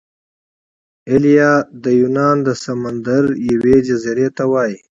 [1.09, 1.51] ایلیا
[1.83, 4.77] د یونان د سمندر یوې جزیرې ته وايي.